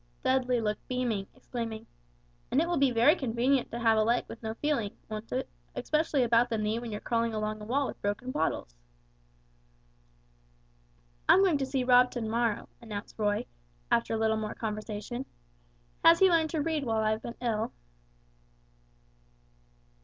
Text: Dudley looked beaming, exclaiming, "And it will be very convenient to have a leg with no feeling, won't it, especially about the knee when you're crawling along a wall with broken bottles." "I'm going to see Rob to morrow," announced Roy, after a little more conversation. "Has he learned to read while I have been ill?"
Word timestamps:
Dudley 0.23 0.59
looked 0.59 0.87
beaming, 0.87 1.27
exclaiming, 1.35 1.85
"And 2.49 2.59
it 2.59 2.67
will 2.67 2.79
be 2.79 2.89
very 2.89 3.15
convenient 3.15 3.69
to 3.69 3.77
have 3.77 3.99
a 3.99 4.03
leg 4.03 4.25
with 4.27 4.41
no 4.41 4.55
feeling, 4.55 4.97
won't 5.07 5.31
it, 5.31 5.47
especially 5.75 6.23
about 6.23 6.49
the 6.49 6.57
knee 6.57 6.79
when 6.79 6.89
you're 6.91 6.99
crawling 6.99 7.35
along 7.35 7.61
a 7.61 7.65
wall 7.65 7.85
with 7.85 8.01
broken 8.01 8.31
bottles." 8.31 8.73
"I'm 11.29 11.43
going 11.43 11.59
to 11.59 11.67
see 11.67 11.83
Rob 11.83 12.09
to 12.13 12.21
morrow," 12.23 12.67
announced 12.81 13.19
Roy, 13.19 13.45
after 13.91 14.15
a 14.15 14.17
little 14.17 14.37
more 14.37 14.55
conversation. 14.55 15.27
"Has 16.03 16.17
he 16.17 16.31
learned 16.31 16.49
to 16.49 16.63
read 16.63 16.83
while 16.83 17.03
I 17.03 17.11
have 17.11 17.21
been 17.21 17.35
ill?" 17.39 17.71